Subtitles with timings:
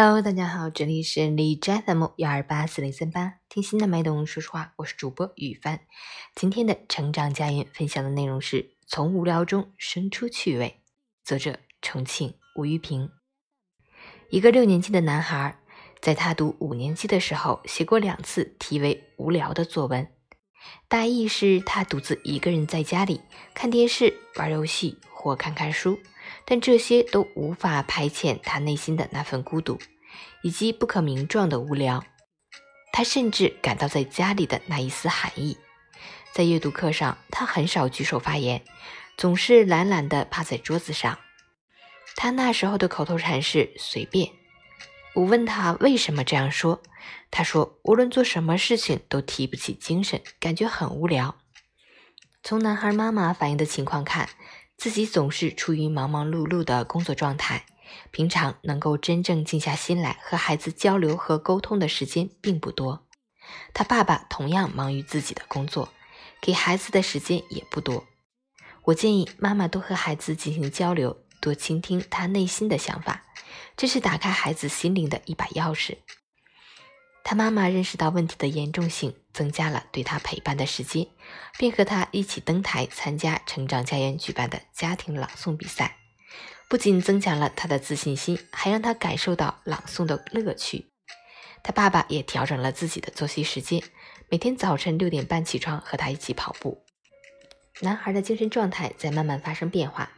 [0.00, 5.80] Hello，大家好，这里是李斋 FM 幺二八四零三八，听心的脉动说实话，我是主播雨帆。
[6.36, 10.82] 今天的成长家园分享的内容是从无聊中生出趣味，
[11.24, 13.10] 作者重庆吴玉平。
[14.30, 15.58] 一个六年级的男孩，
[16.00, 20.06] 在他读五年级的时候，写过两次题为“无聊”的作文，
[20.86, 23.20] 大意是他独自一个人在家里
[23.52, 25.98] 看电视、玩游戏或看看书。
[26.44, 29.78] 但这些都无法排遣他内心的那份孤独，
[30.42, 32.04] 以及不可名状的无聊。
[32.92, 35.56] 他甚至感到在家里的那一丝寒意。
[36.32, 38.62] 在阅读课上，他很少举手发言，
[39.16, 41.18] 总是懒懒地趴在桌子上。
[42.16, 44.30] 他那时候的口头禅是“随便”。
[45.14, 46.82] 我问他为什么这样说，
[47.30, 51.36] 他说无论做什么事情都提不起精神，感觉很无聊。
[52.42, 54.28] 从男孩妈妈反映的情况看。
[54.78, 57.66] 自己总是处于忙忙碌碌的工作状态，
[58.12, 63.04] 平常能够真正静下心来和孩子交流和沟通的时间并不多。
[63.74, 65.92] 他爸爸同样忙于自己的工作，
[66.40, 68.04] 给孩子的时间也不多。
[68.84, 73.24] 我建议妈妈多和孩子进行交流，多倾听他内心的想法，
[73.76, 75.96] 这是打开孩子心灵的一把钥匙。
[77.24, 81.06] 他妈妈认识到问题的严重性，增加了对他陪伴的时间，
[81.60, 85.98] 并和他一起登台参加成长家园举办的家庭朗诵比赛。
[86.68, 90.90] 不仅增强了他的自信心，还让他感受到朗诵的乐趣。
[91.62, 93.80] 他爸爸也调整了自己的作息时间，
[94.28, 96.84] 每天早晨六点半起床和他一起跑步。
[97.82, 100.10] 男孩的精神状态在慢慢发生变化，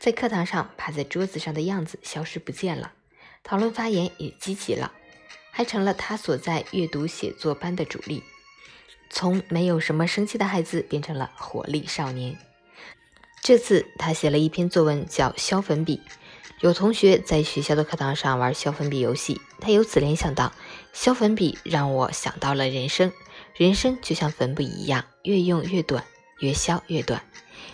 [0.00, 2.94] 在课堂上趴在桌子上的样子消失不见了，
[3.44, 4.92] 讨论发言也积极了。
[5.56, 8.24] 还成了他所在阅读写作班的主力，
[9.14, 12.36] 从没有什么生气的孩子变成了活力少年。
[13.44, 15.98] 这次他写了一篇作文，叫《削粉笔》。
[16.60, 20.52] 有同学在学校的课堂上玩削粉笔游戏，他由此联想到，
[20.92, 23.12] 削粉笔让我想到了人生。
[23.54, 26.04] 人生就像粉笔一样，越用越短，
[26.40, 27.22] 越削越短。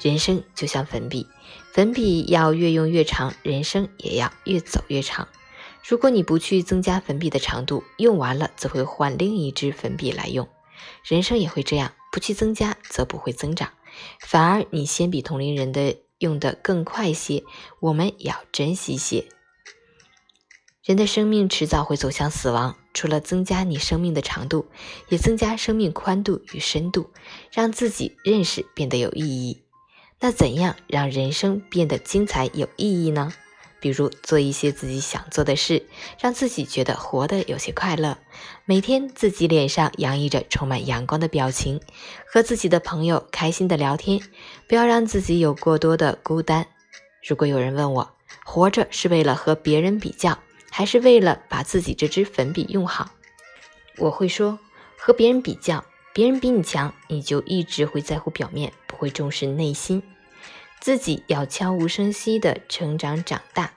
[0.00, 1.26] 人生就像粉笔，
[1.72, 5.26] 粉笔要越用越长，人生也要越走越长。
[5.82, 10.48] 如果你不去增加粉笔的长度，用完了则会换另一支粉笔来用。
[11.04, 13.70] 人生也会这样，不去增加则不会增长，
[14.20, 17.42] 反而你先比同龄人的用的更快些。
[17.80, 19.26] 我们也要珍惜些。
[20.84, 24.66] 人的生命迟早会走向死亡，除了增加你生命的长度，
[25.08, 27.10] 也增加生命宽度与深度，
[27.50, 29.62] 让自己认识变得有意义。
[30.20, 33.32] 那怎样让人生变得精彩有意义呢？
[33.84, 35.84] 比如做一些自己想做的事，
[36.18, 38.16] 让自己觉得活得有些快乐。
[38.64, 41.82] 每天自己脸上洋溢着充满阳光的表情，
[42.26, 44.22] 和自己的朋友开心的聊天，
[44.66, 46.66] 不要让自己有过多的孤单。
[47.22, 48.10] 如果有人问我，
[48.42, 50.38] 活着是为了和别人比较，
[50.70, 53.10] 还是为了把自己这支粉笔用好？
[53.98, 54.58] 我会说，
[54.96, 55.84] 和别人比较，
[56.14, 60.02] 别人比你强，你就一直会在乎表面，不会重视内心。
[60.84, 63.72] 自己要悄无声息的成长长大，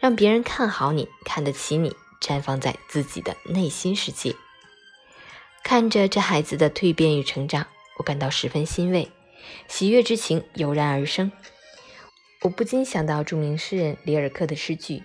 [0.00, 4.34] 让别人看好你，看得起你，绽放在自己的内心世界。
[5.62, 7.68] 看着这孩子的蜕变与成长，
[7.98, 9.12] 我感到十分欣慰，
[9.68, 11.30] 喜悦之情油然而生。
[12.40, 15.04] 我不禁想到著名诗人里尔克的诗句：“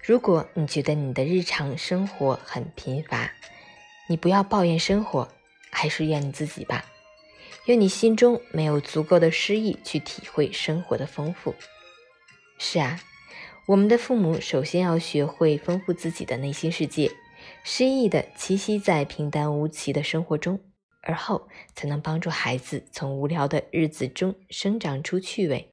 [0.00, 3.32] 如果你觉得你的日常生活很贫乏，
[4.08, 5.26] 你不要抱怨生活，
[5.72, 6.84] 还是怨你自己吧。”
[7.66, 11.54] 因为你心中没有足够的诗意去体会生活的丰富。
[12.58, 13.00] 是啊，
[13.66, 17.10] 我们的父母首先要学会丰富自己的内心世界，
[17.62, 20.60] 诗意的栖息在平淡无奇的生活中，
[21.02, 25.70] 而后才能帮助孩子从无聊的日子中生长出趣味，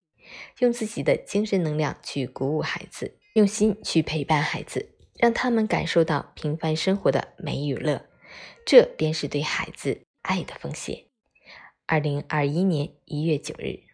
[0.60, 8.06] 用自己的精神能量去鼓舞孩子，用心去陪伴孩子，让他们感受到平凡生活的美与乐，
[8.66, 11.06] 这便是对孩子爱的奉献。
[11.90, 13.87] 二零二一年一月九日。